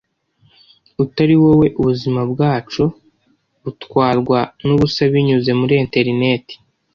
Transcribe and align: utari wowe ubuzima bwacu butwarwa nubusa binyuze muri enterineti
utari 1.03 1.35
wowe 1.43 1.67
ubuzima 1.79 2.21
bwacu 2.31 2.83
butwarwa 3.63 4.39
nubusa 4.65 5.01
binyuze 5.13 5.51
muri 5.59 5.73
enterineti 5.81 6.55